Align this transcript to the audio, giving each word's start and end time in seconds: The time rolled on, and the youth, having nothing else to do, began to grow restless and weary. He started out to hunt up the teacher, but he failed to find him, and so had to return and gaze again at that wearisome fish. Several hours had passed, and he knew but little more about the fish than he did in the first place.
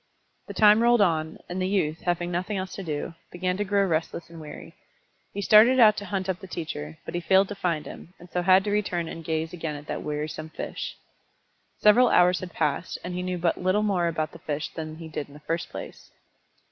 The 0.47 0.55
time 0.55 0.81
rolled 0.81 1.01
on, 1.01 1.37
and 1.47 1.61
the 1.61 1.67
youth, 1.67 2.01
having 2.05 2.31
nothing 2.31 2.57
else 2.57 2.73
to 2.73 2.81
do, 2.81 3.13
began 3.31 3.55
to 3.57 3.63
grow 3.63 3.85
restless 3.85 4.31
and 4.31 4.41
weary. 4.41 4.73
He 5.31 5.43
started 5.43 5.79
out 5.79 5.95
to 5.97 6.05
hunt 6.05 6.27
up 6.27 6.39
the 6.39 6.47
teacher, 6.47 6.97
but 7.05 7.13
he 7.13 7.21
failed 7.21 7.47
to 7.49 7.53
find 7.55 7.85
him, 7.85 8.15
and 8.17 8.27
so 8.27 8.41
had 8.41 8.63
to 8.63 8.71
return 8.71 9.07
and 9.07 9.23
gaze 9.23 9.53
again 9.53 9.75
at 9.75 9.85
that 9.85 10.01
wearisome 10.01 10.49
fish. 10.49 10.97
Several 11.77 12.09
hours 12.09 12.39
had 12.39 12.51
passed, 12.51 12.97
and 13.03 13.13
he 13.13 13.21
knew 13.21 13.37
but 13.37 13.61
little 13.61 13.83
more 13.83 14.07
about 14.07 14.31
the 14.31 14.39
fish 14.39 14.69
than 14.73 14.95
he 14.95 15.07
did 15.07 15.27
in 15.27 15.35
the 15.35 15.39
first 15.41 15.69
place. 15.69 16.09